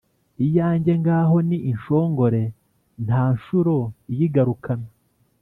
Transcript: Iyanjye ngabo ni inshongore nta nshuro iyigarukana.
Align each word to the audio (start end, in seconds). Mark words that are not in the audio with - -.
Iyanjye 0.45 0.91
ngabo 1.01 1.35
ni 1.47 1.57
inshongore 1.71 2.41
nta 3.05 3.23
nshuro 3.35 3.75
iyigarukana. 4.11 4.89